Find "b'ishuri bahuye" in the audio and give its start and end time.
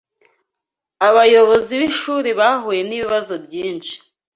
1.79-2.81